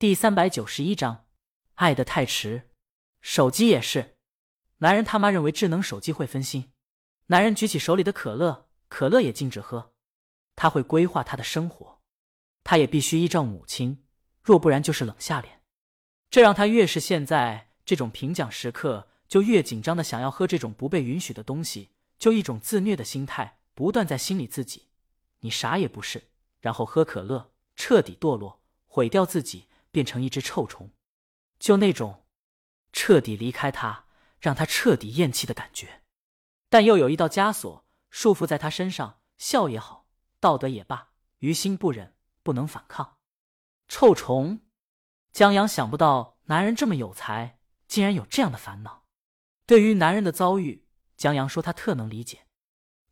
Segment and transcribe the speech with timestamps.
[0.00, 1.26] 第三百九十一章，
[1.74, 2.70] 爱得太迟。
[3.20, 4.16] 手机也是，
[4.78, 6.72] 男人他妈认为智能手机会分心。
[7.26, 9.92] 男人举起手里的可乐，可乐也禁止喝。
[10.56, 12.00] 他会规划他的生活，
[12.64, 14.02] 他也必须依照母亲，
[14.42, 15.60] 若不然就是冷下脸。
[16.30, 24.86] 这让他越是现在这种评奖时刻，就越紧张的想要喝这种不被允许的东西，就一种自虐的心态，不断在心里自己：
[25.40, 26.30] 你啥也不是，
[26.60, 29.66] 然后喝可乐，彻底堕落，毁掉自己。
[29.90, 30.90] 变成一只臭虫，
[31.58, 32.24] 就那种
[32.92, 34.06] 彻底离开他，
[34.38, 36.02] 让他彻底厌弃的感觉。
[36.68, 40.06] 但又有一道枷锁束缚在他身上，笑也好，
[40.38, 43.18] 道德也罢，于心不忍，不能反抗。
[43.88, 44.60] 臭虫，
[45.32, 49.04] 江阳想不到男人这么有才，竟然有这样的烦恼。
[49.66, 52.46] 对于男人的遭遇，江阳说他特能理解。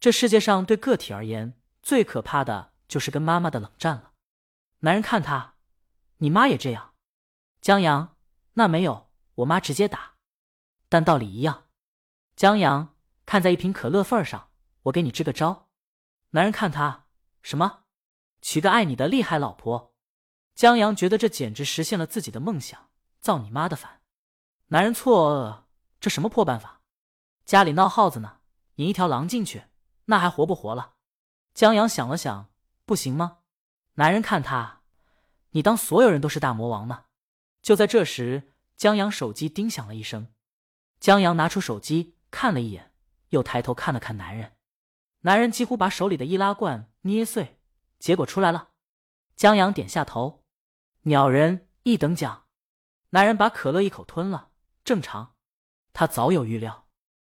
[0.00, 4.12] 这世界上对个体而言，最可怕的就是跟妈妈的冷战了。
[4.80, 5.57] 男人看他。
[6.18, 6.94] 你妈也这样，
[7.60, 8.16] 江阳，
[8.54, 10.14] 那没有，我妈直接打，
[10.88, 11.68] 但道理一样。
[12.34, 14.50] 江阳，看在一瓶可乐份上，
[14.82, 15.68] 我给你支个招。
[16.30, 17.06] 男人看他
[17.42, 17.84] 什么，
[18.42, 19.94] 娶个爱你的厉害老婆。
[20.56, 22.90] 江阳觉得这简直实现了自己的梦想，
[23.20, 24.02] 造你妈的反。
[24.66, 25.62] 男人错愕，
[26.00, 26.82] 这什么破办法？
[27.44, 28.40] 家里闹耗子呢，
[28.74, 29.66] 引一条狼进去，
[30.06, 30.94] 那还活不活了？
[31.54, 32.50] 江阳想了想，
[32.84, 33.38] 不行吗？
[33.94, 34.77] 男人看他。
[35.50, 37.04] 你当所有人都是大魔王吗？
[37.62, 40.28] 就在这时，江阳手机叮响了一声。
[41.00, 42.92] 江阳拿出手机看了一眼，
[43.30, 44.52] 又抬头看了看男人。
[45.20, 47.58] 男人几乎把手里的易拉罐捏碎。
[47.98, 48.70] 结果出来了。
[49.34, 50.44] 江阳点下头。
[51.02, 52.46] 鸟人一等奖。
[53.10, 54.50] 男人把可乐一口吞了。
[54.84, 55.34] 正常，
[55.92, 56.86] 他早有预料。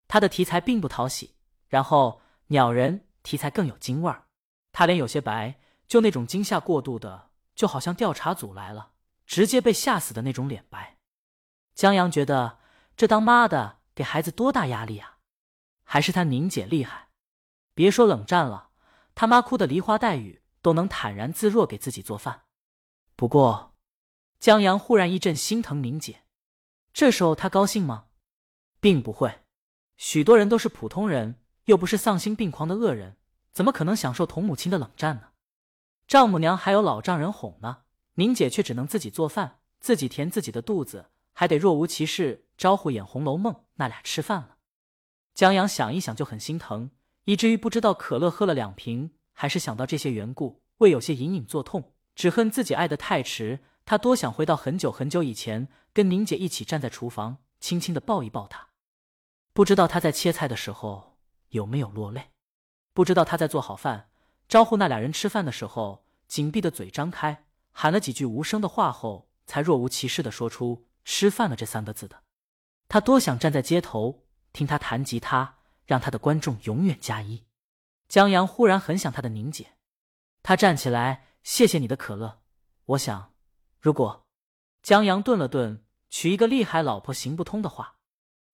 [0.07, 1.35] 他的题材并不讨喜，
[1.67, 4.27] 然后鸟人题材更有京味儿。
[4.71, 7.31] 他脸有些白，就那种惊吓过度的。
[7.55, 8.91] 就好像调查组来了，
[9.25, 10.97] 直接被吓死的那种脸白。
[11.73, 12.59] 江阳觉得
[12.95, 15.17] 这当妈的给孩子多大压力啊！
[15.83, 17.09] 还是他宁姐厉害，
[17.73, 18.69] 别说冷战了，
[19.13, 22.43] 他妈哭的梨花带雨都能坦然自若给自己做饭。
[23.15, 23.75] 不过，
[24.39, 26.23] 江阳忽然一阵心疼宁姐。
[26.93, 28.05] 这时候他高兴吗？
[28.79, 29.41] 并不会。
[29.97, 33.17] 许多人都是普通人，又不是丧心病狂的恶人，
[33.51, 35.32] 怎么可能享受同母亲的冷战呢？
[36.13, 37.85] 丈母娘还有老丈人哄呢，
[38.17, 44.57] 宁姐却只能自己做饭，自己填自己的肚子，还得若无其事招呼演《红楼梦》那俩吃饭了。
[45.33, 46.91] 江阳想一想就很心疼，
[47.23, 53.61] 以至于不知道可乐喝了两瓶，还是想到这些缘故，胃有些隐隐作痛，只恨自己爱得太迟。
[53.83, 58.67] 他多想回到很久很久以前，跟宁姐一起站在厨房，轻轻的抱一抱她。
[59.51, 61.17] 不知道他在切菜的时候
[61.49, 62.29] 有没有落泪，
[62.93, 64.11] 不知道他在做好饭。
[64.49, 66.02] 招呼那俩人吃饭的时候，
[66.33, 72.23] 紧闭的嘴张开，喊了几句无声的话后，才若无其事的说出“吃饭了”这三个字的。
[72.87, 77.45] 他多想站在街头听他弹吉他，让他的观众永远加一。
[78.07, 79.75] 江阳忽然很想他的宁姐，
[80.41, 82.41] 他站起来，谢谢你的可乐。
[82.85, 83.35] 我想，
[83.79, 84.25] 如果
[84.81, 87.97] 江阳顿了顿，娶一个厉害老婆行不通的话，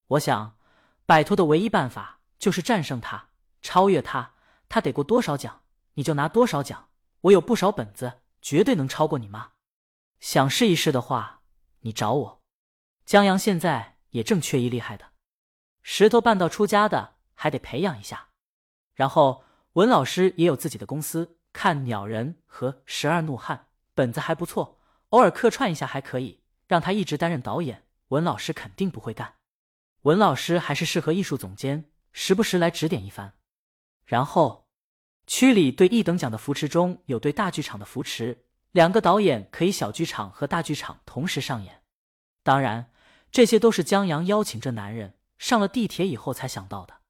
[0.07, 0.57] 我想，
[1.05, 3.29] 摆脱的唯一办法就是战胜他，
[3.61, 4.33] 超越他。
[4.67, 5.61] 他得过多少奖？
[5.93, 6.88] 你就拿多少奖，
[7.21, 9.51] 我有不少本子，绝对能超过你妈。
[10.21, 11.41] 想试一试的话，
[11.81, 12.41] 你找我。
[13.05, 15.11] 江阳现在也正缺一厉害的，
[15.81, 18.29] 石头半道出家的还得培养一下。
[18.93, 19.43] 然后
[19.73, 26.41] 文老师也有自己的公司，看鸟人和十二怒汉本子还不错，偶尔客串一下还可以。
[26.67, 29.35] 让他一直担任导演，文老师肯定不会干。
[30.03, 33.33] 文老师还是适合艺术总监，时不时来指点一番。
[34.05, 34.68] 然后。
[35.29, 41.83] 区里对一等奖的扶持中有对大剧场的扶持，两个导演可以小剧场和大剧场同时上演。
[42.41, 42.91] 当然，
[43.31, 47.01] 这些都是江阳邀请这男人上了地铁以后才想到的。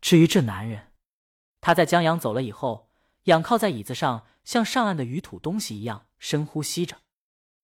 [0.00, 0.92] 至于这男人，
[1.60, 2.88] 他在江阳走了以后，
[3.24, 6.96] 仰靠在椅子上，像上岸的鱼吐东西一样深呼吸着。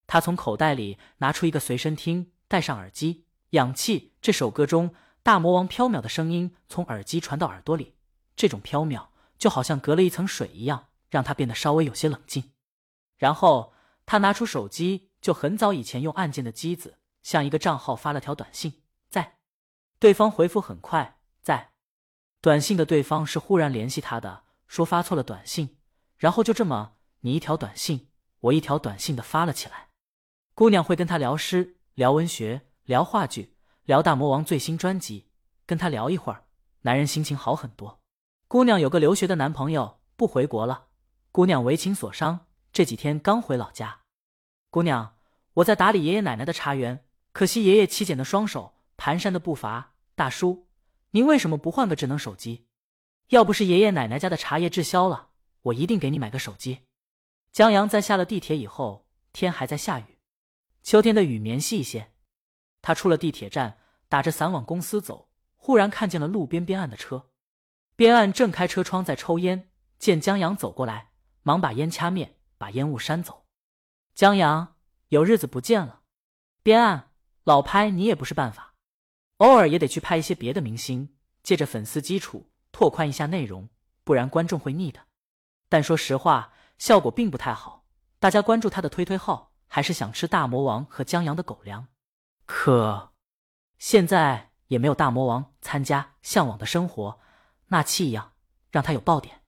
[0.07, 4.13] 他从口袋里拿出一个随身听，戴上耳机，氧气。
[4.21, 7.95] 这首歌中大魔王飘渺的声音从耳机传到耳朵里，
[8.37, 9.07] 这种飘渺。
[9.39, 12.53] 就好像隔了一层水一样，让他变得稍微有些冷静。
[13.17, 13.73] 然后
[14.05, 19.39] 他拿出手机，就很早以前用按键的机子，向一个账号发了条短信，在。
[19.99, 21.73] 对方回复很快，在。
[22.43, 25.79] 短信的对方是忽然联系他的，说发错了短信，
[26.19, 28.11] 然后就这么你一条短信，
[28.41, 29.89] 我一条短信的发了起来。
[30.55, 35.31] 姑娘会跟他聊诗、聊文学、聊话剧、聊大魔王最新专辑，
[35.65, 36.45] 跟他聊一会儿，
[36.83, 38.01] 男人心情好很多。
[38.49, 40.87] 姑娘有个留学的男朋友，不回国了。
[41.33, 44.03] 姑娘为情所伤，这几天刚回老家。
[44.71, 45.17] 姑娘，
[45.55, 49.95] 我在打理爷爷奶奶的茶园，可惜爷爷起茧的双手，蹒跚的步伐。
[50.15, 50.69] 大叔，
[51.11, 52.69] 您为什么不换个智能手机？
[53.31, 55.31] 要不是爷爷奶奶家的茶叶滞销了，
[55.63, 56.83] 我一定给你买个手机。
[57.51, 60.21] 江阳在下了地铁以后，天还在下雨，
[60.85, 62.13] 秋天的雨绵细一些。
[62.81, 63.79] 他出了地铁站，
[64.09, 67.31] 打着伞往公司走，忽然看见了路边边岸的车，
[67.97, 71.11] 边岸正开车窗在抽烟，见江阳走过来，
[71.43, 73.47] 忙把烟掐灭，把烟雾扇走。
[74.15, 74.75] 江阳。
[75.11, 76.01] 有日子不见了，
[76.65, 77.13] 边岸
[77.45, 78.75] 老拍你也不是办法，
[79.37, 81.15] 偶尔也得去拍一些别的明星，
[81.45, 83.69] 借着粉丝基础拓宽一下内容，
[84.03, 84.99] 不然观众会腻的。
[85.69, 87.85] 但说实话，效果并不太好。
[88.19, 91.87] 大家关注他的推推号，还是想吃大魔王和江阳的狗粮。
[92.45, 93.13] 可
[93.79, 97.11] 现在也没有大魔王参加《向往的生活》，
[97.69, 98.33] 纳气一样
[98.71, 99.43] 让他有爆点。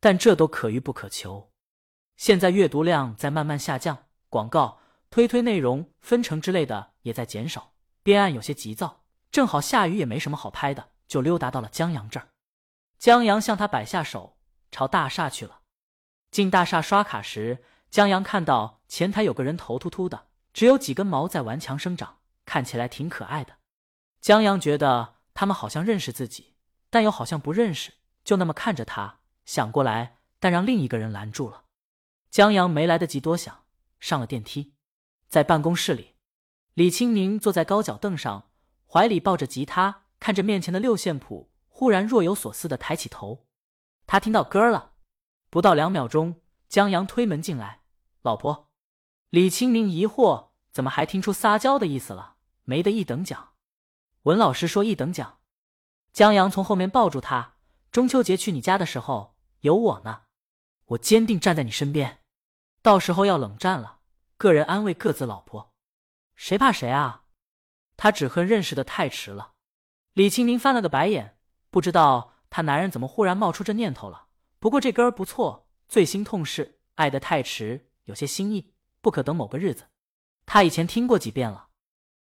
[0.00, 1.52] 但这都可遇不可求。
[2.16, 4.80] 现在阅读量在慢慢下降，广告。
[5.10, 7.72] 推推内容分成之类的也在减少，
[8.02, 12.28] 边岸有些急躁，正好下雨也没什么好拍的，就溜达到了江阳这儿。
[12.98, 14.36] 江阳向他摆下手，
[14.70, 15.62] 朝大厦去了。
[16.30, 23.54] 进大厦刷卡时，江阳看到前台有个人头秃秃的，只有几根毛在顽强生长，看起来挺可爱的。
[24.20, 26.52] 江阳觉得他们好像认识自己，
[26.90, 27.92] 但又好像不认识，
[28.24, 31.64] 就那么看着他，想过来，但让另一个人拦住了。
[32.30, 33.64] 江阳没来得及多想，
[33.98, 34.74] 上了电梯。
[35.28, 36.14] 在办公室里，
[36.74, 38.50] 李清明坐在高脚凳上，
[38.86, 43.46] 怀里抱着吉他，看着面前的六线谱，忽然若有所思的抬起头。
[44.06, 44.92] 他听到歌了。
[45.50, 47.80] 不到两秒钟，江阳推门进来
[48.22, 48.70] ：“老婆。”
[49.30, 52.36] 李清明疑惑：“怎么还听出撒娇的意思了？
[52.64, 53.50] 没得一等奖。”
[54.24, 55.37] 文老师说：“一等奖。”
[56.18, 57.54] 江阳从后面抱住他
[57.92, 60.22] ：“中秋节去你家的时候，有我呢，
[60.86, 62.24] 我坚定站在你身边。
[62.82, 64.00] 到时候要冷战了。”
[64.36, 65.72] 个人安慰各自老婆，
[66.34, 67.26] 谁怕谁啊？
[67.96, 69.52] 他只恨认识的太迟了。
[70.14, 71.38] 李清明翻了个白眼，
[71.70, 74.26] 不知道他男人怎么忽然冒出这念头了。
[74.58, 79.86] 不过这歌儿不错，最心痛是爱得太迟，有些心意，不可等某个日子。
[80.46, 81.68] 他以前听过几遍了，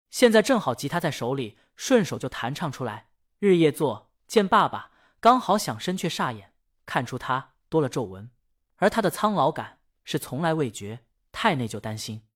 [0.10, 3.10] 现在正好吉他在手里，顺手就弹唱出来。
[3.42, 6.54] 日夜做见爸爸，刚好想伸却煞眼，
[6.86, 8.30] 看出他多了皱纹，
[8.76, 11.00] 而他的苍老感是从来未觉。
[11.32, 12.22] 太内疚，担心。